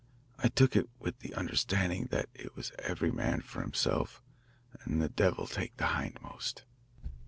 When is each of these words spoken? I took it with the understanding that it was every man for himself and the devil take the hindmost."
I 0.39 0.47
took 0.47 0.75
it 0.75 0.89
with 0.97 1.19
the 1.19 1.31
understanding 1.35 2.07
that 2.07 2.27
it 2.33 2.55
was 2.55 2.71
every 2.79 3.11
man 3.11 3.41
for 3.41 3.61
himself 3.61 4.19
and 4.83 4.99
the 4.99 5.09
devil 5.09 5.45
take 5.45 5.77
the 5.77 5.85
hindmost." 5.93 6.63